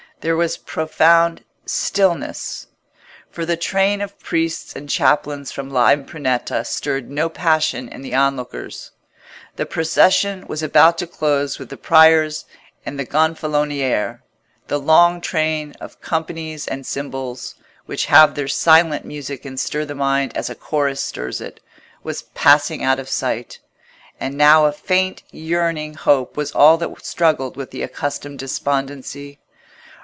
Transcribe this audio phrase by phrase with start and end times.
[0.21, 2.67] There was profound stillness;
[3.31, 8.91] for the train of priests and chaplains from L'Impruneta stirred no passion in the onlookers.
[9.55, 12.45] The procession was about to close with the Priors
[12.85, 14.21] and the Gonfaloniere:
[14.67, 17.55] the long train of companies and symbols,
[17.87, 21.59] which have their silent music and stir the mind as a chorus stirs it,
[22.03, 23.57] was passing out of sight,
[24.19, 29.39] and now a faint yearning hope was all that struggled with the accustomed despondency.